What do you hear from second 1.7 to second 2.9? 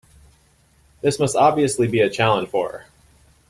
be a challenge for her.